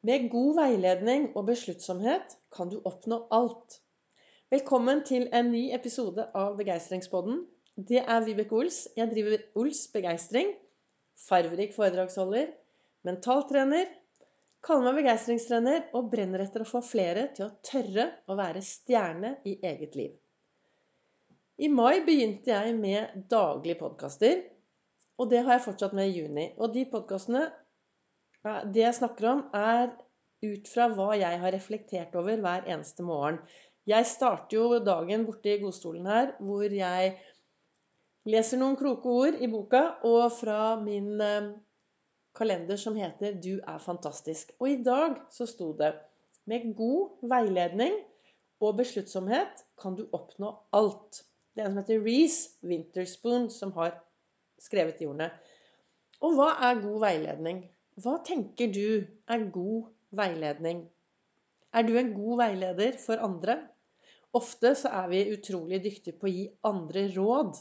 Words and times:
Med 0.00 0.30
god 0.32 0.54
veiledning 0.56 1.26
og 1.36 1.42
besluttsomhet 1.50 2.30
kan 2.56 2.70
du 2.72 2.78
oppnå 2.88 3.18
alt. 3.36 3.74
Velkommen 4.48 5.02
til 5.04 5.26
en 5.36 5.50
ny 5.52 5.66
episode 5.76 6.24
av 6.40 6.54
Begeistringspodden. 6.56 7.42
Det 7.76 8.00
er 8.00 8.24
Vibeke 8.24 8.56
Ols. 8.56 8.78
Jeg 8.96 9.10
driver 9.12 9.44
Ols 9.60 9.82
Begeistring. 9.92 10.54
Farverik 11.26 11.76
foredragsholder. 11.76 12.48
Mentaltrener. 13.04 13.92
Kaller 14.64 14.88
meg 14.88 15.02
begeistringstrener 15.02 15.92
og 15.92 16.08
brenner 16.16 16.46
etter 16.46 16.64
å 16.64 16.72
få 16.72 16.80
flere 16.80 17.28
til 17.36 17.50
å 17.50 17.52
tørre 17.60 18.08
å 18.24 18.40
være 18.40 18.64
stjerne 18.64 19.36
i 19.44 19.58
eget 19.60 20.00
liv. 20.00 20.16
I 21.60 21.68
mai 21.68 22.00
begynte 22.08 22.56
jeg 22.56 22.72
med 22.80 23.28
daglige 23.28 23.82
podkaster. 23.84 24.46
Og 25.20 25.28
det 25.28 25.44
har 25.44 25.58
jeg 25.58 25.68
fortsatt 25.68 25.92
med 25.92 26.08
i 26.08 26.22
juni. 26.22 26.54
Og 26.56 26.72
de 26.72 26.88
podkastene 26.88 27.50
det 28.44 28.84
jeg 28.84 28.96
snakker 28.96 29.28
om, 29.28 29.42
er 29.54 29.90
ut 30.40 30.68
fra 30.72 30.86
hva 30.94 31.10
jeg 31.20 31.40
har 31.42 31.52
reflektert 31.52 32.14
over 32.16 32.40
hver 32.40 32.68
eneste 32.70 33.04
morgen. 33.04 33.40
Jeg 33.88 34.06
starter 34.08 34.56
jo 34.56 34.78
dagen 34.84 35.26
borte 35.28 35.52
i 35.52 35.60
godstolen 35.60 36.06
her, 36.08 36.32
hvor 36.40 36.72
jeg 36.72 37.16
leser 38.28 38.60
noen 38.60 38.78
kloke 38.80 39.12
ord 39.12 39.40
i 39.40 39.48
boka, 39.50 39.82
og 40.08 40.32
fra 40.36 40.76
min 40.80 41.20
eh, 41.24 41.50
kalender 42.36 42.76
som 42.80 42.96
heter 42.96 43.40
'Du 43.40 43.60
er 43.60 43.78
fantastisk'. 43.78 44.52
Og 44.60 44.70
i 44.70 44.82
dag 44.82 45.16
så 45.30 45.46
sto 45.46 45.72
det 45.72 45.94
'Med 46.46 46.76
god 46.76 47.28
veiledning 47.28 47.94
og 48.60 48.76
besluttsomhet 48.76 49.64
kan 49.82 49.96
du 49.96 50.06
oppnå 50.12 50.54
alt'. 50.72 51.24
Det 51.54 51.62
er 51.62 51.66
en 51.66 51.74
som 51.74 51.82
heter 51.82 52.04
Reece 52.04 52.56
Winterspoon, 52.62 53.50
som 53.50 53.72
har 53.72 54.00
skrevet 54.58 54.98
de 54.98 55.06
ordene. 55.06 55.30
Og 56.20 56.34
hva 56.34 56.50
er 56.68 56.82
god 56.82 57.00
veiledning? 57.00 57.68
Hva 57.98 58.20
tenker 58.26 58.70
du 58.70 59.02
er 59.34 59.46
god 59.54 59.88
veiledning? 60.14 60.84
Er 61.74 61.86
du 61.86 61.96
en 61.98 62.12
god 62.14 62.38
veileder 62.44 62.98
for 63.02 63.22
andre? 63.22 63.56
Ofte 64.36 64.76
så 64.78 64.92
er 65.00 65.10
vi 65.10 65.24
utrolig 65.34 65.80
dyktige 65.82 66.14
på 66.18 66.28
å 66.28 66.32
gi 66.32 66.46
andre 66.70 67.08
råd 67.16 67.58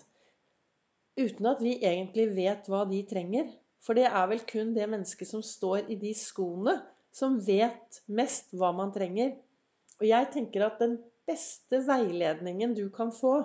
uten 1.19 1.49
at 1.49 1.61
vi 1.65 1.73
egentlig 1.81 2.29
vet 2.37 2.69
hva 2.69 2.85
de 2.89 3.01
trenger. 3.09 3.49
For 3.83 3.97
det 3.97 4.05
er 4.07 4.25
vel 4.29 4.41
kun 4.47 4.73
det 4.75 4.87
mennesket 4.91 5.29
som 5.29 5.43
står 5.45 5.89
i 5.91 5.97
de 5.99 6.13
skoene, 6.15 6.77
som 7.15 7.39
vet 7.43 8.01
mest 8.07 8.53
hva 8.55 8.71
man 8.75 8.93
trenger. 8.95 9.33
Og 9.99 10.07
jeg 10.07 10.29
tenker 10.35 10.67
at 10.67 10.79
den 10.83 10.97
beste 11.27 11.81
veiledningen 11.87 12.75
du 12.77 12.87
kan 12.93 13.11
få, 13.15 13.41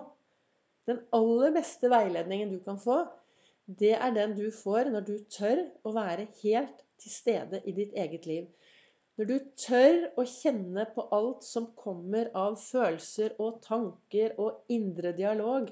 den 0.89 1.01
aller 1.17 1.55
beste 1.55 1.89
veiledningen 1.91 2.53
du 2.53 2.59
kan 2.65 2.79
få, 2.81 3.05
det 3.67 3.95
er 3.97 4.13
den 4.13 4.35
du 4.37 4.51
får 4.53 4.91
når 4.93 5.07
du 5.09 5.15
tør 5.33 5.63
å 5.85 5.93
være 5.97 6.27
helt 6.43 6.83
til 7.01 7.13
stede 7.13 7.61
i 7.65 7.73
ditt 7.77 7.95
eget 7.97 8.27
liv. 8.29 8.49
Når 9.17 9.29
du 9.31 9.35
tør 9.63 10.01
å 10.19 10.25
kjenne 10.27 10.85
på 10.95 11.07
alt 11.15 11.47
som 11.47 11.71
kommer 11.79 12.33
av 12.35 12.59
følelser 12.61 13.37
og 13.39 13.61
tanker 13.63 14.35
og 14.43 14.65
indre 14.75 15.15
dialog. 15.17 15.69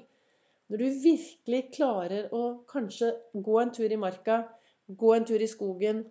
Når 0.71 0.79
du 0.79 1.01
virkelig 1.03 1.61
klarer 1.75 2.31
å 2.33 2.43
kanskje 2.71 3.11
gå 3.33 3.59
en 3.59 3.73
tur 3.75 3.91
i 3.91 3.99
marka, 3.99 4.39
gå 4.87 5.11
en 5.13 5.27
tur 5.27 5.43
i 5.43 5.49
skogen, 5.51 6.05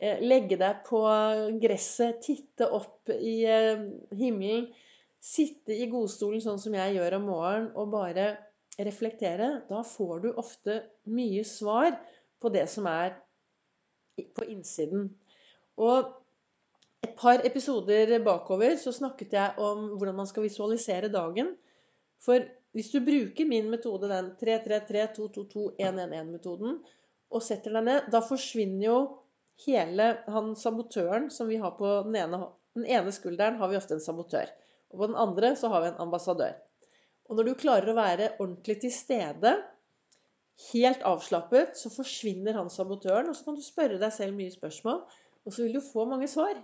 eh, 0.00 0.18
legge 0.24 0.56
deg 0.56 0.80
på 0.88 1.02
gresset, 1.60 2.22
titte 2.24 2.70
opp 2.72 3.12
i 3.12 3.36
eh, 3.44 3.84
himmelen, 4.16 4.70
sitte 5.20 5.76
i 5.76 5.90
godstolen 5.92 6.40
sånn 6.40 6.58
som 6.62 6.74
jeg 6.74 6.96
gjør 6.96 7.18
om 7.20 7.28
morgenen, 7.30 7.70
og 7.76 7.92
bare 7.92 8.30
reflektere, 8.78 9.62
da 9.68 9.82
får 9.86 10.20
du 10.24 10.32
ofte 10.36 10.82
mye 11.08 11.44
svar 11.48 11.96
på 12.42 12.48
det 12.52 12.66
som 12.68 12.86
er 12.90 13.14
på 14.36 14.44
innsiden. 14.48 15.08
Og 15.80 16.12
et 17.04 17.14
par 17.16 17.44
episoder 17.46 18.18
bakover 18.24 18.76
så 18.80 18.92
snakket 18.92 19.32
jeg 19.36 19.54
om 19.62 19.96
hvordan 19.96 20.18
man 20.20 20.28
skal 20.28 20.46
visualisere 20.46 21.12
dagen. 21.12 21.54
For 22.22 22.38
hvis 22.76 22.92
du 22.92 22.98
bruker 23.04 23.44
min 23.48 23.70
metode, 23.72 24.08
den 24.10 24.26
333-222-111-metoden, 24.40 26.78
og 27.32 27.42
setter 27.42 27.70
deg 27.76 27.84
ned, 27.86 28.00
da 28.12 28.20
forsvinner 28.24 28.86
jo 28.86 28.98
hele 29.64 30.06
han 30.28 30.56
sabotøren 30.58 31.30
som 31.32 31.48
vi 31.48 31.56
har 31.62 31.72
på 31.78 32.02
den 32.06 32.16
ene, 32.20 32.36
den 32.76 32.84
ene 32.84 33.12
skulderen, 33.14 33.58
har 33.60 33.68
vi 33.72 33.78
ofte 33.78 33.94
en 33.96 34.04
sabotør. 34.04 34.48
Og 34.92 34.96
på 35.00 35.06
den 35.08 35.18
andre 35.18 35.56
så 35.56 35.66
har 35.72 35.80
vi 35.82 35.88
en 35.92 36.02
ambassadør. 36.06 36.54
Og 37.26 37.38
når 37.38 37.48
du 37.48 37.58
klarer 37.58 37.90
å 37.90 37.96
være 37.96 38.30
ordentlig 38.38 38.78
til 38.84 38.92
stede 38.94 39.56
helt 40.70 41.02
avslappet, 41.06 41.74
så 41.78 41.90
forsvinner 41.92 42.56
han 42.56 42.70
sabotøren. 42.72 43.28
Og 43.30 43.36
så 43.36 43.48
kan 43.48 43.58
du 43.58 43.64
spørre 43.64 44.00
deg 44.00 44.14
selv 44.14 44.36
mye 44.38 44.54
spørsmål, 44.54 45.02
og 45.46 45.54
så 45.54 45.64
vil 45.64 45.76
du 45.76 45.82
få 45.84 46.06
mange 46.08 46.28
svar. 46.30 46.58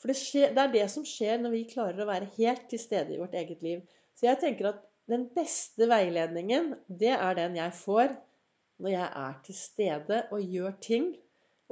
For 0.00 0.10
det, 0.10 0.18
skjer, 0.20 0.50
det, 0.56 0.64
er 0.64 0.72
det 0.72 0.88
som 0.92 1.04
skjer 1.08 1.38
når 1.40 1.54
vi 1.54 1.66
klarer 1.70 2.02
å 2.02 2.08
være 2.08 2.32
helt 2.36 2.66
til 2.68 2.80
stede 2.82 3.14
i 3.14 3.20
vårt 3.20 3.36
eget 3.40 3.62
liv. 3.64 3.84
Så 4.16 4.28
jeg 4.28 4.40
tenker 4.42 4.72
at 4.72 4.82
den 5.10 5.26
beste 5.36 5.88
veiledningen, 5.88 6.74
det 6.88 7.12
er 7.14 7.36
den 7.38 7.56
jeg 7.60 7.76
får 7.76 8.14
når 8.82 8.90
jeg 8.90 9.08
er 9.20 9.34
til 9.46 9.56
stede 9.56 10.20
og 10.34 10.54
gjør 10.56 10.74
ting 10.84 11.12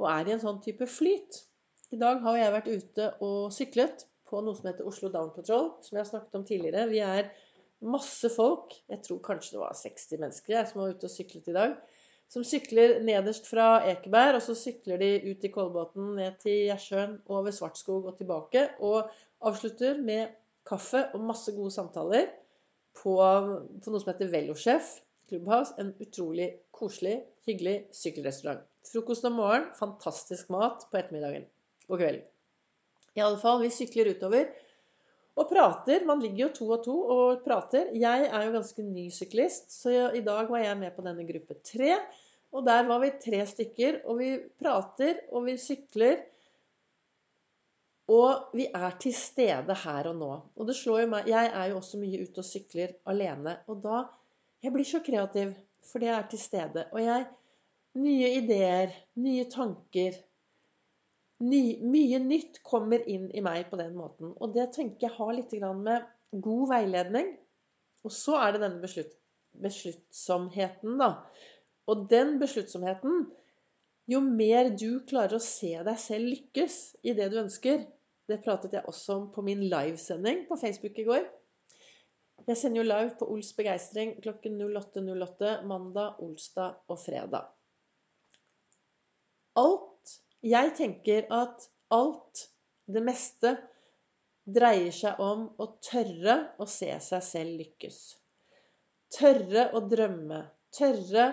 og 0.01 0.07
er 0.09 0.29
i 0.29 0.33
en 0.35 0.41
sånn 0.41 0.61
type 0.63 0.87
flyt. 0.89 1.43
I 1.93 1.99
dag 2.01 2.21
har 2.23 2.39
jeg 2.39 2.53
vært 2.55 2.69
ute 2.73 3.09
og 3.25 3.53
syklet 3.53 4.05
på 4.29 4.41
noe 4.41 4.57
som 4.57 4.69
heter 4.69 4.87
Oslo 4.89 5.11
Down 5.13 5.33
Patrol, 5.35 5.73
som 5.85 5.97
jeg 5.97 6.01
har 6.01 6.09
snakket 6.09 6.37
om 6.39 6.45
tidligere. 6.47 6.87
Vi 6.89 7.01
er 7.05 7.29
masse 7.83 8.29
folk, 8.33 8.73
jeg 8.89 9.01
tror 9.05 9.19
kanskje 9.25 9.57
det 9.57 9.61
var 9.61 9.75
60 9.77 10.21
mennesker 10.21 10.55
jeg, 10.55 10.69
som 10.69 10.81
var 10.81 10.93
ute 10.93 11.09
og 11.09 11.13
syklet 11.13 11.49
i 11.51 11.55
dag, 11.57 11.75
som 12.33 12.45
sykler 12.47 12.95
nederst 13.05 13.45
fra 13.49 13.83
Ekeberg, 13.91 14.39
og 14.39 14.45
så 14.45 14.55
sykler 14.57 15.01
de 15.01 15.09
ut 15.27 15.43
i 15.45 15.51
Kolbotn, 15.53 16.15
ned 16.17 16.39
til 16.41 16.63
Gjersjøen, 16.69 17.19
over 17.29 17.53
Svartskog 17.53 18.07
og 18.09 18.17
tilbake. 18.17 18.63
Og 18.81 19.11
avslutter 19.45 19.99
med 20.01 20.33
kaffe 20.65 21.03
og 21.13 21.27
masse 21.27 21.53
gode 21.53 21.73
samtaler 21.75 22.31
på, 22.97 23.13
på 23.13 23.93
noe 23.93 24.01
som 24.01 24.09
heter 24.13 24.31
Velosjef 24.33 24.95
Clubhouse. 25.29 25.75
En 25.77 25.93
utrolig 26.01 26.49
koselig, 26.73 27.19
hyggelig 27.45 27.75
sykkelrestaurant. 27.93 28.65
Frokost 28.89 29.29
om 29.29 29.37
morgenen, 29.37 29.69
fantastisk 29.77 30.49
mat 30.53 30.87
på 30.89 30.99
ettermiddagen 30.99 31.45
og 31.89 31.99
kvelden. 31.99 32.25
I 33.13 33.21
alle 33.21 33.37
fall, 33.37 33.61
vi 33.61 33.69
sykler 33.69 34.09
utover 34.15 34.49
og 35.39 35.49
prater. 35.49 36.05
Man 36.05 36.21
ligger 36.21 36.45
jo 36.45 36.51
to 36.57 36.67
og 36.75 36.83
to 36.85 36.97
og 37.15 37.41
prater. 37.45 37.89
Jeg 37.97 38.27
er 38.29 38.45
jo 38.45 38.53
ganske 38.53 38.85
ny 38.85 39.07
syklist, 39.13 39.71
så 39.73 40.11
i 40.13 40.21
dag 40.25 40.51
var 40.51 40.61
jeg 40.61 40.77
med 40.79 40.93
på 40.95 41.05
denne 41.05 41.25
gruppe 41.27 41.57
tre. 41.65 41.97
Og 42.53 42.65
der 42.67 42.85
var 42.85 43.01
vi 43.01 43.09
tre 43.21 43.41
stykker, 43.49 44.03
og 44.05 44.19
vi 44.19 44.29
prater, 44.61 45.23
og 45.33 45.47
vi 45.47 45.57
sykler. 45.57 46.21
Og 48.13 48.53
vi 48.53 48.67
er 48.67 48.97
til 48.99 49.13
stede 49.15 49.75
her 49.83 50.09
og 50.11 50.17
nå. 50.19 50.31
Og 50.59 50.67
det 50.67 50.75
slår 50.75 51.05
jo 51.05 51.11
meg 51.13 51.29
Jeg 51.31 51.51
er 51.55 51.69
jo 51.71 51.77
også 51.79 52.01
mye 52.01 52.19
ute 52.25 52.43
og 52.43 52.45
sykler 52.45 52.97
alene. 53.09 53.61
Og 53.67 53.79
da 53.83 54.03
Jeg 54.63 54.71
blir 54.71 54.87
så 54.87 54.99
kreativ, 55.03 55.55
fordi 55.91 56.05
jeg 56.05 56.17
er 56.17 56.27
til 56.29 56.39
stede. 56.39 56.85
Og 56.91 57.01
jeg 57.03 57.25
Nye 57.93 58.29
ideer, 58.39 58.93
nye 59.21 59.43
tanker, 59.53 60.15
Ny, 61.41 61.79
mye 61.81 62.19
nytt 62.21 62.61
kommer 62.63 63.01
inn 63.09 63.29
i 63.33 63.41
meg 63.43 63.65
på 63.71 63.79
den 63.79 63.95
måten. 63.97 64.35
Og 64.37 64.53
det 64.55 64.69
tenker 64.75 65.07
jeg 65.07 65.17
har 65.17 65.33
litt 65.33 65.55
med 65.79 66.05
god 66.45 66.69
veiledning. 66.69 67.33
Og 68.03 68.11
så 68.13 68.37
er 68.39 68.53
det 68.53 68.63
denne 68.63 68.83
beslutt, 68.83 69.13
besluttsomheten, 69.63 70.97
da. 71.01 71.09
Og 71.89 72.05
den 72.11 72.37
besluttsomheten 72.39 73.25
Jo 74.07 74.19
mer 74.23 74.69
du 74.75 74.99
klarer 75.07 75.37
å 75.37 75.43
se 75.43 75.71
deg 75.83 75.99
selv 75.99 76.27
lykkes 76.27 76.77
i 77.07 77.13
det 77.15 77.29
du 77.31 77.37
ønsker 77.39 77.85
Det 78.27 78.41
pratet 78.43 78.75
jeg 78.75 78.87
også 78.87 79.15
om 79.15 79.29
på 79.31 79.43
min 79.43 79.63
livesending 79.71 80.45
på 80.47 80.57
Facebook 80.59 80.99
i 80.99 81.05
går. 81.07 81.23
Jeg 82.47 82.59
sender 82.59 82.81
jo 82.81 82.87
live 82.87 83.13
på 83.19 83.27
Ols 83.31 83.53
begeistring 83.55 84.17
klokken 84.23 84.59
08.08 84.59 85.03
08, 85.07 85.51
mandag, 85.67 86.19
onsdag 86.23 86.91
og 86.91 86.99
fredag. 86.99 87.47
Alt 89.59 89.92
jeg 90.43 90.73
tenker 90.77 91.29
at 91.31 91.69
alt, 91.93 92.47
det 92.91 93.03
meste, 93.05 93.55
dreier 94.43 94.91
seg 94.91 95.21
om 95.23 95.45
å 95.61 95.69
tørre 95.83 96.35
å 96.59 96.67
se 96.67 96.89
seg 97.05 97.23
selv 97.23 97.61
lykkes. 97.61 97.99
Tørre 99.13 99.69
å 99.77 99.83
drømme. 99.87 100.41
Tørre 100.73 101.29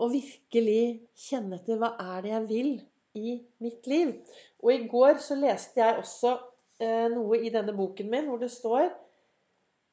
å 0.00 0.08
virkelig 0.10 1.06
kjenne 1.26 1.60
etter 1.60 1.78
hva 1.78 1.92
er 2.02 2.24
det 2.24 2.32
jeg 2.32 2.48
vil 2.50 2.72
i 3.14 3.36
mitt 3.62 3.86
liv. 3.86 4.14
Og 4.64 4.72
i 4.74 4.80
går 4.90 5.20
så 5.22 5.38
leste 5.38 5.82
jeg 5.82 6.00
også 6.02 6.34
eh, 6.82 7.06
noe 7.12 7.38
i 7.38 7.52
denne 7.54 7.76
boken 7.76 8.10
min 8.10 8.30
hvor 8.30 8.42
det 8.42 8.50
står 8.54 8.90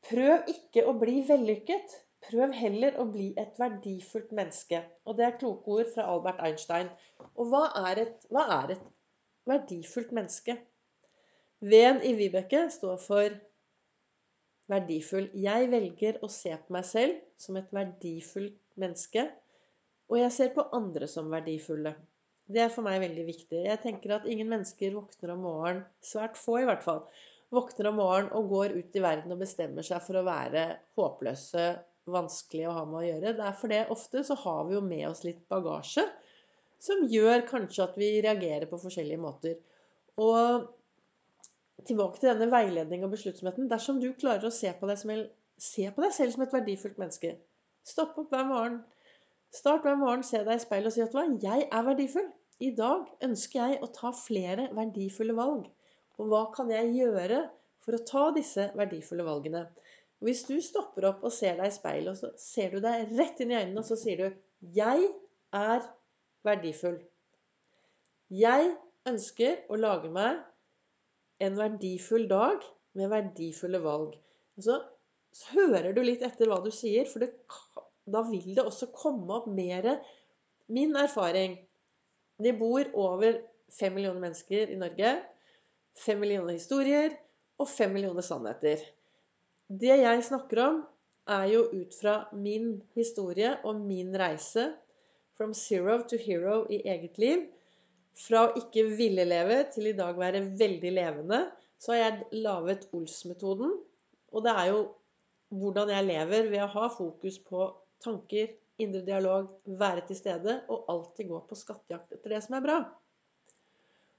Prøv 0.09 0.47
ikke 0.49 0.87
å 0.89 0.95
bli 0.97 1.19
vellykket. 1.27 1.91
Prøv 2.27 2.53
heller 2.53 2.97
å 3.01 3.07
bli 3.09 3.31
et 3.41 3.57
verdifullt 3.59 4.33
menneske. 4.37 4.81
Og 5.09 5.17
det 5.17 5.25
er 5.27 5.37
kloke 5.41 5.77
ord 5.77 5.89
fra 5.93 6.05
Albert 6.13 6.41
Einstein. 6.45 6.91
Og 7.33 7.49
hva 7.49 7.63
er 7.89 8.03
et, 8.05 8.27
hva 8.29 8.45
er 8.61 8.75
et 8.75 8.83
verdifullt 9.49 10.13
menneske? 10.15 10.57
V-en 11.61 12.01
i 12.05 12.13
Vibeke 12.17 12.67
står 12.73 13.01
for 13.01 13.39
verdifull. 14.71 15.27
Jeg 15.37 15.69
velger 15.73 16.21
å 16.21 16.29
se 16.31 16.53
på 16.57 16.77
meg 16.77 16.87
selv 16.89 17.17
som 17.41 17.57
et 17.59 17.73
verdifullt 17.73 18.59
menneske. 18.81 19.27
Og 20.11 20.19
jeg 20.21 20.35
ser 20.35 20.55
på 20.55 20.67
andre 20.77 21.09
som 21.09 21.29
verdifulle. 21.31 21.95
Det 22.51 22.63
er 22.65 22.71
for 22.73 22.83
meg 22.85 22.99
veldig 23.03 23.25
viktig. 23.27 23.61
Jeg 23.67 23.79
tenker 23.83 24.17
at 24.17 24.25
ingen 24.27 24.49
mennesker 24.51 24.95
våkner 24.97 25.35
om 25.35 25.45
morgenen, 25.45 25.85
svært 26.03 26.39
få 26.39 26.59
i 26.59 26.65
hvert 26.67 26.83
fall, 26.83 27.05
våkner 27.53 27.91
om 27.91 27.99
morgenen 28.01 28.33
og 28.35 28.49
går 28.51 28.75
ut 28.79 28.97
i 28.97 29.03
verden 29.03 29.31
og 29.35 29.39
bestemmer 29.43 29.85
seg 29.87 30.03
for 30.03 30.19
å 30.19 30.25
være 30.27 30.65
håpløse, 30.99 31.69
vanskelig 32.09 32.67
å 32.67 32.75
ha 32.75 32.83
med 32.89 32.99
å 33.01 33.05
gjøre. 33.05 33.33
Det 33.37 33.47
er 33.47 33.57
fordi 33.59 33.81
ofte 33.93 34.23
så 34.27 34.37
har 34.43 34.63
vi 34.67 34.77
jo 34.77 34.83
med 34.85 35.07
oss 35.09 35.25
litt 35.27 35.41
bagasje 35.51 36.05
som 36.81 37.03
gjør 37.09 37.45
kanskje 37.49 37.83
at 37.85 37.97
vi 38.01 38.13
reagerer 38.25 38.65
på 38.69 38.79
forskjellige 38.81 39.21
måter. 39.21 39.59
Og 40.21 40.69
tilbake 41.85 42.21
til 42.21 42.31
denne 42.31 42.49
veiledning 42.51 43.05
og 43.05 43.13
besluttsomheten. 43.13 43.69
Dersom 43.69 44.01
du 44.01 44.09
klarer 44.17 44.47
å 44.49 44.53
se 44.53 44.71
på 44.77 44.89
deg, 44.89 44.99
som, 45.01 45.13
se 45.61 45.87
på 45.93 46.03
deg 46.05 46.15
selv 46.15 46.35
som 46.35 46.45
et 46.45 46.57
verdifullt 46.57 46.99
menneske 47.01 47.37
Stopp 47.87 48.17
opp 48.21 48.29
hver 48.29 48.45
morgen. 48.45 48.75
Start 49.57 49.81
hver 49.85 49.95
morgen, 49.97 50.21
se 50.23 50.37
deg 50.45 50.59
i 50.59 50.61
speilet 50.61 50.91
og 50.91 50.93
si 50.93 51.01
at 51.01 51.15
hva, 51.17 51.23
jeg 51.41 51.65
er 51.65 51.85
verdifull. 51.87 52.27
I 52.61 52.69
dag 52.77 53.07
ønsker 53.25 53.57
jeg 53.57 53.79
å 53.81 53.89
ta 53.95 54.11
flere 54.13 54.67
verdifulle 54.77 55.33
valg. 55.33 55.63
Og 56.21 56.29
hva 56.29 56.43
kan 56.53 56.69
jeg 56.69 56.91
gjøre 56.93 57.39
for 57.81 57.97
å 57.97 58.03
ta 58.05 58.27
disse 58.35 58.67
verdifulle 58.77 59.25
valgene? 59.25 59.63
Og 60.21 60.29
hvis 60.29 60.43
du 60.45 60.53
stopper 60.61 61.07
opp 61.09 61.23
og 61.25 61.33
ser 61.33 61.57
deg 61.57 61.71
i 61.71 61.73
speilet, 61.73 62.13
og 62.13 62.17
så 62.19 62.29
ser 62.37 62.75
du 62.75 62.83
deg 62.83 63.09
rett 63.17 63.41
inn 63.41 63.53
i 63.53 63.57
øynene, 63.57 63.81
og 63.81 63.87
så 63.87 63.97
sier 63.97 64.21
du 64.21 64.27
'Jeg 64.77 65.07
er 65.57 65.87
verdifull'. 66.45 67.01
Jeg 68.29 68.75
ønsker 69.09 69.65
å 69.69 69.79
lage 69.81 70.11
meg 70.13 70.43
en 71.41 71.57
verdifull 71.57 72.27
dag 72.29 72.61
med 72.93 73.09
verdifulle 73.09 73.81
valg. 73.83 74.13
Og 74.57 74.67
så, 74.67 74.77
hører 75.55 75.93
du 75.95 76.03
litt 76.03 76.21
etter 76.21 76.47
hva 76.51 76.61
du 76.63 76.69
sier, 76.75 77.07
for 77.09 77.23
det, 77.23 77.31
da 78.05 78.21
vil 78.29 78.53
det 78.55 78.63
også 78.63 78.91
komme 78.93 79.41
opp 79.41 79.47
mer 79.47 79.97
Min 80.71 80.95
erfaring 80.95 81.57
det 82.39 82.53
bor 82.59 82.85
over 82.93 83.41
fem 83.79 83.93
millioner 83.93 84.21
mennesker 84.21 84.69
i 84.71 84.77
Norge. 84.79 85.11
Fem 85.97 86.19
millioner 86.19 86.55
historier 86.55 87.11
og 87.59 87.67
fem 87.67 87.91
millioner 87.91 88.23
sannheter. 88.23 88.79
Det 89.71 89.93
jeg 90.01 90.23
snakker 90.27 90.59
om, 90.65 90.79
er 91.31 91.45
jo 91.47 91.61
ut 91.71 91.93
fra 91.95 92.15
min 92.35 92.81
historie 92.97 93.53
og 93.63 93.77
min 93.79 94.11
reise. 94.19 94.71
From 95.37 95.53
zero 95.55 96.01
to 96.09 96.17
hero 96.19 96.65
i 96.69 96.81
eget 96.91 97.19
liv. 97.21 97.45
Fra 98.19 98.47
å 98.47 98.55
ikke 98.59 98.83
ville 98.97 99.23
leve 99.23 99.61
til 99.71 99.87
i 99.93 99.95
dag 99.95 100.17
være 100.19 100.43
veldig 100.59 100.91
levende, 100.91 101.45
så 101.79 101.93
har 101.93 102.01
jeg 102.01 102.41
laget 102.43 102.89
Ols-metoden. 102.91 103.77
Og 104.35 104.43
det 104.43 104.51
er 104.59 104.73
jo 104.73 104.81
hvordan 105.61 105.93
jeg 105.93 106.07
lever 106.09 106.51
ved 106.51 106.65
å 106.65 106.71
ha 106.75 106.89
fokus 106.91 107.39
på 107.47 107.69
tanker, 108.03 108.51
indre 108.81 109.05
dialog, 109.07 109.49
være 109.79 110.03
til 110.09 110.19
stede 110.19 110.59
og 110.73 110.87
alltid 110.91 111.31
gå 111.31 111.41
på 111.47 111.57
skattejakt 111.57 112.17
etter 112.17 112.35
det 112.35 112.43
som 112.43 112.57
er 112.57 112.65
bra. 112.65 112.77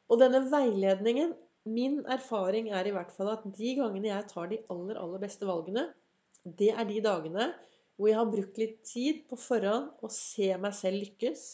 Og 0.08 0.20
denne 0.20 0.46
veiledningen 0.48 1.36
Min 1.64 2.00
erfaring 2.10 2.72
er 2.74 2.88
i 2.88 2.92
hvert 2.94 3.12
fall 3.14 3.28
at 3.30 3.44
de 3.56 3.74
gangene 3.78 4.08
jeg 4.08 4.30
tar 4.32 4.48
de 4.50 4.58
aller, 4.72 4.96
aller 4.98 5.20
beste 5.22 5.46
valgene, 5.46 5.84
det 6.42 6.72
er 6.74 6.88
de 6.88 6.96
dagene 7.04 7.52
hvor 7.94 8.08
jeg 8.10 8.18
har 8.18 8.30
brukt 8.32 8.56
litt 8.58 8.80
tid 8.88 9.20
på 9.30 9.36
forhånd 9.38 10.02
å 10.02 10.08
se 10.10 10.48
meg 10.58 10.74
selv 10.74 10.98
lykkes. 11.04 11.44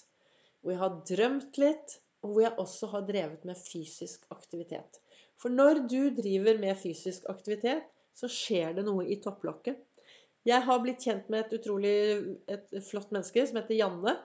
Hvor 0.63 0.73
jeg 0.73 0.81
har 0.81 0.95
drømt 1.11 1.59
litt, 1.61 1.99
og 2.25 2.33
hvor 2.33 2.45
jeg 2.47 2.57
også 2.63 2.89
har 2.95 3.05
drevet 3.11 3.45
med 3.47 3.61
fysisk 3.61 4.25
aktivitet. 4.35 4.97
For 5.39 5.53
når 5.53 5.83
du 5.93 6.01
driver 6.17 6.57
med 6.63 6.81
fysisk 6.81 7.29
aktivitet, 7.31 7.85
så 8.17 8.31
skjer 8.33 8.79
det 8.79 8.87
noe 8.89 9.05
i 9.07 9.19
topplokket. 9.23 9.85
Jeg 10.49 10.65
har 10.65 10.81
blitt 10.83 11.05
kjent 11.05 11.29
med 11.29 11.45
et 11.45 11.59
utrolig 11.59 11.95
et 12.49 12.73
flott 12.89 13.13
menneske 13.13 13.45
som 13.47 13.61
heter 13.61 13.77
Janne. 13.77 14.17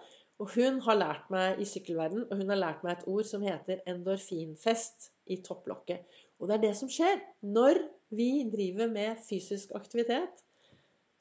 Og 0.41 0.50
hun 0.56 0.80
har 0.88 0.97
lært 0.97 1.27
meg 1.33 1.59
i 1.62 1.68
sykkelverden, 1.69 2.24
og 2.31 2.39
hun 2.39 2.50
har 2.50 2.57
lært 2.57 2.81
meg 2.85 2.95
et 2.95 3.09
ord 3.12 3.27
som 3.30 3.44
heter 3.45 3.83
endorfinfest 3.89 5.12
i 5.31 5.39
topplokket. 5.45 6.03
Og 6.39 6.49
det 6.49 6.57
er 6.57 6.63
det 6.65 6.73
som 6.79 6.91
skjer. 6.91 7.21
Når 7.45 7.79
vi 8.15 8.29
driver 8.51 8.91
med 8.91 9.21
fysisk 9.27 9.71
aktivitet, 9.77 10.43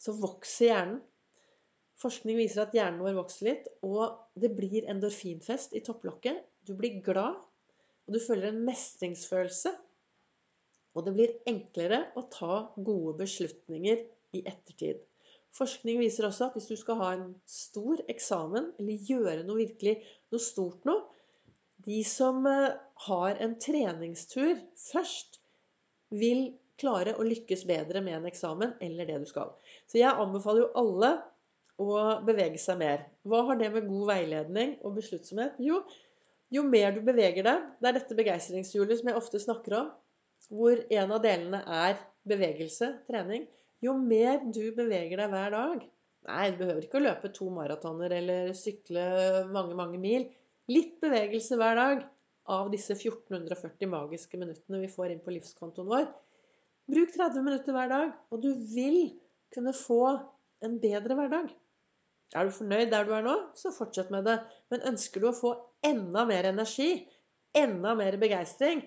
så 0.03 0.15
vokser 0.19 0.71
hjernen. 0.71 1.01
Forskning 2.03 2.41
viser 2.41 2.65
at 2.65 2.75
hjernen 2.75 3.03
vår 3.05 3.15
vokser 3.21 3.47
litt, 3.47 3.69
og 3.87 4.17
det 4.43 4.51
blir 4.57 4.89
endorfinfest 4.91 5.77
i 5.79 5.85
topplokket. 5.87 6.41
Du 6.67 6.75
blir 6.79 6.99
glad, 7.05 7.39
og 8.07 8.17
du 8.17 8.19
føler 8.23 8.51
en 8.51 8.65
mestringsfølelse. 8.67 9.71
Og 10.93 11.07
det 11.07 11.15
blir 11.15 11.37
enklere 11.49 12.03
å 12.19 12.27
ta 12.33 12.57
gode 12.75 13.15
beslutninger 13.23 14.03
i 14.37 14.43
ettertid. 14.43 14.99
Forskning 15.53 16.01
viser 16.01 16.27
også 16.27 16.49
at 16.49 16.55
hvis 16.57 16.71
du 16.73 16.77
skal 16.81 16.99
ha 16.99 17.09
en 17.15 17.33
stor 17.49 18.01
eksamen, 18.11 18.73
eller 18.81 19.09
gjøre 19.09 19.47
noe 19.47 19.61
virkelig 19.63 19.99
noe 20.33 20.43
stort 20.43 20.87
noe 20.89 21.05
De 21.87 22.01
som 22.07 22.47
eh, 22.47 22.75
har 23.07 23.41
en 23.43 23.55
treningstur 23.61 24.59
først, 24.91 25.39
vil 26.13 26.51
klare 26.77 27.15
å 27.17 27.25
lykkes 27.25 27.63
bedre 27.69 28.03
med 28.05 28.19
en 28.19 28.29
eksamen 28.29 28.75
eller 28.85 29.09
det 29.09 29.21
du 29.23 29.29
skal. 29.31 29.55
Så 29.89 29.97
jeg 30.01 30.13
anbefaler 30.13 30.67
jo 30.67 30.73
alle 30.83 31.13
å 31.81 31.95
bevege 32.27 32.61
seg 32.61 32.79
mer. 32.83 33.07
Hva 33.25 33.41
har 33.49 33.59
det 33.61 33.71
med 33.73 33.89
god 33.89 34.11
veiledning 34.11 34.75
og 34.85 34.99
besluttsomhet? 34.99 35.57
Jo, 35.63 35.81
jo 36.53 36.67
mer 36.69 36.93
du 36.93 37.01
beveger 37.07 37.47
deg 37.47 37.65
Det 37.81 37.89
er 37.89 37.97
dette 37.97 38.19
begeistringshjulet 38.19 39.01
som 39.01 39.09
jeg 39.09 39.21
ofte 39.23 39.41
snakker 39.41 39.79
om, 39.79 39.89
hvor 40.53 40.85
en 40.93 41.17
av 41.17 41.25
delene 41.25 41.63
er 41.65 41.97
bevegelse, 42.29 42.91
trening 43.09 43.49
jo 43.83 43.97
mer 43.99 44.45
du 44.55 44.67
beveger 44.77 45.25
deg 45.25 45.33
hver 45.33 45.55
dag 45.55 45.89
Nei, 46.23 46.53
du 46.53 46.61
behøver 46.61 46.85
ikke 46.87 47.01
å 47.01 47.03
løpe 47.03 47.33
to 47.35 47.49
maratoner 47.51 48.13
eller 48.15 48.53
sykle 48.55 49.03
mange, 49.51 49.75
mange 49.75 49.99
mil. 49.99 50.29
Litt 50.71 51.01
bevegelse 51.03 51.59
hver 51.59 51.79
dag 51.79 52.05
av 52.53 52.69
disse 52.71 52.95
1440 52.95 53.89
magiske 53.91 54.39
minuttene 54.39 54.83
vi 54.83 54.91
får 54.91 55.15
inn 55.15 55.25
på 55.25 55.35
livskontoen 55.35 55.91
vår. 55.91 56.07
Bruk 56.93 57.11
30 57.15 57.47
minutter 57.47 57.75
hver 57.75 57.91
dag, 57.91 58.15
og 58.31 58.43
du 58.45 58.53
vil 58.75 59.01
kunne 59.55 59.75
få 59.75 60.05
en 60.63 60.79
bedre 60.83 61.17
hverdag. 61.19 61.51
Er 62.33 62.49
du 62.49 62.55
fornøyd 62.55 62.93
der 62.93 63.07
du 63.07 63.13
er 63.17 63.25
nå, 63.27 63.35
så 63.59 63.73
fortsett 63.75 64.11
med 64.15 64.25
det. 64.29 64.39
Men 64.73 64.87
ønsker 64.93 65.23
du 65.23 65.29
å 65.29 65.37
få 65.37 65.53
enda 65.85 66.25
mer 66.29 66.49
energi, 66.49 67.05
enda 67.59 67.93
mer 67.99 68.17
begeistring, 68.23 68.81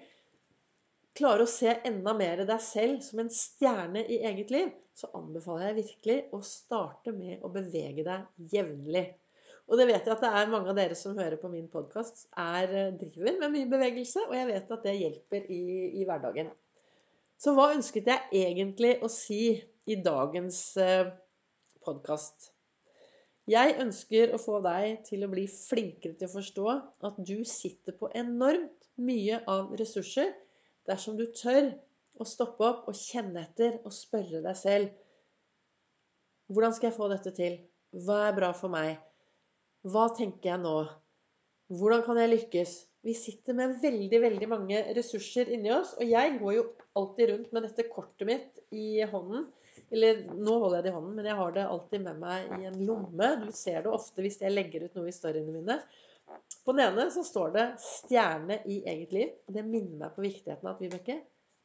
klare 1.15 1.45
å 1.45 1.49
se 1.49 1.75
enda 1.87 2.15
mer 2.17 2.43
deg 2.47 2.63
selv 2.63 3.03
som 3.05 3.21
en 3.21 3.31
stjerne 3.31 4.01
i 4.11 4.21
eget 4.27 4.51
liv, 4.51 4.71
så 4.95 5.11
anbefaler 5.15 5.69
jeg 5.69 5.79
virkelig 5.81 6.17
å 6.35 6.41
starte 6.43 7.13
med 7.15 7.43
å 7.43 7.51
bevege 7.53 8.03
deg 8.07 8.51
jevnlig. 8.55 9.05
Og 9.65 9.79
det 9.79 9.87
vet 9.89 10.05
jeg 10.05 10.13
at 10.13 10.21
det 10.21 10.29
er 10.29 10.51
mange 10.51 10.69
av 10.69 10.77
dere 10.77 10.97
som 10.97 11.17
hører 11.17 11.39
på 11.41 11.49
min 11.49 11.67
podkast, 11.71 12.27
eh, 12.37 12.91
driver 13.01 13.39
med 13.41 13.53
mye 13.55 13.69
bevegelse, 13.71 14.27
og 14.27 14.35
jeg 14.37 14.49
vet 14.51 14.73
at 14.75 14.83
det 14.85 14.97
hjelper 14.99 15.47
i, 15.49 15.61
i 16.01 16.05
hverdagen. 16.05 16.51
Så 17.41 17.55
hva 17.55 17.71
ønsket 17.73 18.11
jeg 18.11 18.45
egentlig 18.45 18.95
å 19.03 19.09
si 19.11 19.55
i 19.89 19.97
dagens 20.05 20.59
eh, 20.77 21.09
podkast? 21.85 22.51
Jeg 23.49 23.75
ønsker 23.81 24.31
å 24.33 24.41
få 24.41 24.59
deg 24.65 25.03
til 25.05 25.25
å 25.25 25.29
bli 25.29 25.43
flinkere 25.49 26.17
til 26.17 26.29
å 26.29 26.33
forstå 26.33 26.69
at 27.09 27.17
du 27.29 27.37
sitter 27.45 27.93
på 27.97 28.09
enormt 28.17 28.87
mye 28.97 29.41
av 29.49 29.73
ressurser 29.77 30.31
dersom 30.89 31.17
du 31.19 31.27
tør 31.33 31.73
å 32.17 32.25
stoppe 32.25 32.65
opp 32.65 32.87
og 32.89 32.97
kjenne 32.97 33.43
etter 33.43 33.77
og 33.83 33.93
spørre 33.93 34.41
deg 34.45 34.57
selv 34.57 35.01
Hvordan 36.53 36.73
skal 36.77 36.91
jeg 36.91 36.97
få 36.97 37.09
dette 37.09 37.31
til? 37.33 37.55
Hva 38.05 38.27
er 38.27 38.35
bra 38.37 38.51
for 38.53 38.69
meg? 38.69 38.99
Hva 39.85 40.07
tenker 40.17 40.49
jeg 40.49 40.61
nå? 40.63 40.77
Hvordan 41.77 42.01
kan 42.05 42.17
jeg 42.17 42.31
lykkes? 42.31 42.71
Vi 43.05 43.13
sitter 43.13 43.53
med 43.57 43.75
veldig, 43.83 44.19
veldig 44.23 44.47
mange 44.49 44.79
ressurser 44.97 45.51
inni 45.53 45.69
oss. 45.73 45.91
Og 45.99 46.09
jeg 46.09 46.39
går 46.39 46.55
jo 46.55 46.63
alltid 46.97 47.29
rundt 47.31 47.51
med 47.53 47.67
dette 47.67 47.85
kortet 47.91 48.25
mitt 48.25 48.63
i 48.73 49.03
hånden. 49.11 49.45
Eller 49.93 50.23
nå 50.33 50.55
holder 50.63 50.79
jeg 50.79 50.87
det 50.87 50.91
i 50.91 50.95
hånden, 50.95 51.13
men 51.19 51.29
jeg 51.29 51.37
har 51.37 51.53
det 51.53 51.67
alltid 51.69 52.05
med 52.07 52.21
meg 52.23 52.55
i 52.57 52.67
en 52.71 52.79
lomme. 52.87 53.29
Du 53.43 53.51
ser 53.53 53.85
det 53.85 53.93
ofte 53.93 54.25
hvis 54.25 54.39
jeg 54.41 54.55
legger 54.55 54.87
ut 54.87 54.97
noe 54.97 55.11
i 55.11 55.13
storyene 55.13 55.53
mine. 55.53 55.77
På 56.65 56.73
den 56.73 56.87
ene 56.87 57.05
så 57.13 57.21
står 57.27 57.53
det 57.53 57.65
'stjerne 57.83 58.57
i 58.65 58.79
eget 58.89 59.13
liv'. 59.13 59.35
Det 59.45 59.65
minner 59.67 59.99
meg 59.99 60.15
på 60.15 60.25
viktigheten 60.25 60.65
av 60.65 60.73
at 60.73 60.81
Vibeke, 60.81 61.19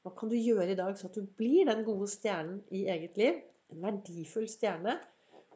hva 0.05 0.13
kan 0.17 0.29
du 0.29 0.37
gjøre 0.37 0.75
i 0.75 0.77
dag 0.77 0.93
så 0.99 1.09
at 1.09 1.17
du 1.17 1.25
blir 1.41 1.65
den 1.69 1.81
gode 1.89 2.11
stjernen 2.13 2.61
i 2.69 2.85
eget 2.93 3.17
liv? 3.17 3.41
En 3.73 3.81
verdifull 3.87 4.49
stjerne. 4.49 4.99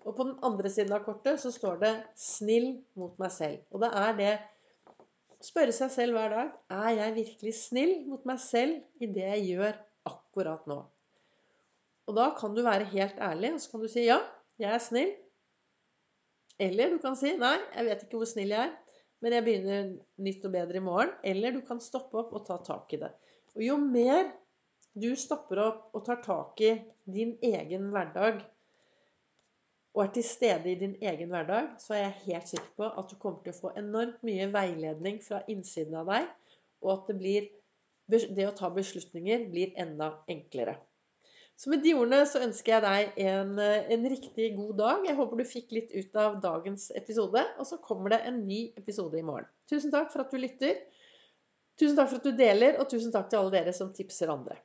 Og 0.04 0.16
på 0.16 0.26
den 0.28 0.36
andre 0.44 0.70
siden 0.70 0.92
av 0.92 1.04
kortet 1.06 1.40
så 1.40 1.52
står 1.52 1.78
det 1.80 1.92
'snill 2.14 2.84
mot 2.94 3.18
meg 3.18 3.30
selv'. 3.32 3.62
Og 3.72 3.80
det 3.80 3.90
er 3.96 4.16
det 4.18 4.32
spørre 5.44 5.72
seg 5.76 5.90
selv 5.92 6.16
hver 6.16 6.32
dag 6.32 6.52
er 6.70 6.90
jeg 6.98 7.16
virkelig 7.18 7.54
snill 7.54 7.94
mot 8.08 8.24
meg 8.28 8.40
selv 8.40 8.80
i 9.00 9.06
det 9.06 9.24
jeg 9.24 9.46
gjør 9.54 9.80
akkurat 10.08 10.66
nå. 10.70 10.78
Og 12.08 12.16
da 12.16 12.30
kan 12.36 12.54
du 12.56 12.62
være 12.64 12.88
helt 12.92 13.20
ærlig, 13.20 13.54
og 13.54 13.60
så 13.60 13.70
kan 13.70 13.80
du 13.80 13.88
si 13.88 14.06
'ja, 14.06 14.20
jeg 14.58 14.74
er 14.74 14.78
snill'. 14.78 15.16
Eller 16.58 16.90
du 16.90 16.98
kan 16.98 17.16
si 17.16 17.36
'nei, 17.36 17.58
jeg 17.74 17.84
vet 17.84 18.02
ikke 18.02 18.16
hvor 18.16 18.28
snill 18.28 18.48
jeg 18.48 18.68
er', 18.68 18.76
men 19.20 19.32
jeg 19.32 19.44
begynner 19.44 19.98
nytt 20.18 20.44
og 20.44 20.52
bedre 20.52 20.76
i 20.76 20.86
morgen'. 20.88 21.18
Eller 21.24 21.50
du 21.50 21.60
kan 21.60 21.80
stoppe 21.80 22.18
opp 22.18 22.32
og 22.32 22.46
ta 22.46 22.56
tak 22.56 22.92
i 22.92 22.96
det. 22.96 23.12
Og 23.56 23.62
jo 23.62 23.76
mer 23.76 24.32
du 24.94 25.14
stopper 25.16 25.58
opp 25.58 25.94
og 25.94 26.04
tar 26.06 26.20
tak 26.22 26.60
i 26.60 26.74
din 27.10 27.38
egen 27.42 27.90
hverdag, 27.90 28.44
og 29.94 30.02
er 30.02 30.14
til 30.14 30.24
stede 30.26 30.70
i 30.72 30.78
din 30.78 30.96
egen 31.02 31.30
hverdag, 31.30 31.68
så 31.78 31.94
er 31.94 32.00
jeg 32.02 32.22
helt 32.24 32.48
sikker 32.50 32.70
på 32.76 32.88
at 32.88 33.10
du 33.10 33.18
kommer 33.22 33.44
til 33.44 33.54
å 33.54 33.60
få 33.60 33.70
enormt 33.78 34.24
mye 34.26 34.48
veiledning 34.52 35.20
fra 35.22 35.44
innsiden 35.50 35.94
av 36.00 36.10
deg, 36.10 36.26
og 36.82 36.90
at 36.96 37.12
det, 37.12 37.16
blir, 37.20 37.46
det 38.10 38.48
å 38.48 38.56
ta 38.58 38.72
beslutninger 38.74 39.46
blir 39.52 39.76
enda 39.80 40.16
enklere. 40.30 40.74
Så 41.54 41.70
med 41.70 41.84
de 41.84 41.92
ordene 41.94 42.24
så 42.26 42.42
ønsker 42.42 42.74
jeg 42.74 42.82
deg 42.82 43.18
en, 43.30 43.52
en, 43.62 44.06
riktig 44.10 44.48
god 44.56 44.72
dag. 44.80 45.04
Jeg 45.06 45.14
håper 45.20 45.38
du 45.38 45.46
fikk 45.46 45.74
litt 45.76 45.92
ut 45.94 46.16
av 46.18 46.40
dagens 46.42 46.88
episode. 46.98 47.44
Og 47.62 47.68
så 47.68 47.78
kommer 47.78 48.10
det 48.10 48.24
en 48.26 48.40
ny 48.48 48.64
episode 48.74 49.20
i 49.20 49.22
morgen. 49.22 49.46
Tusen 49.70 49.94
takk 49.94 50.10
for 50.10 50.24
at 50.24 50.34
du 50.34 50.40
lytter. 50.42 50.80
Tusen 51.78 51.94
takk 51.94 52.10
for 52.10 52.18
at 52.18 52.26
du 52.26 52.34
deler, 52.42 52.80
og 52.82 52.90
tusen 52.90 53.14
takk 53.14 53.30
til 53.30 53.38
alle 53.38 53.54
dere 53.54 53.74
som 53.76 53.94
tipser 53.94 54.34
andre. 54.34 54.58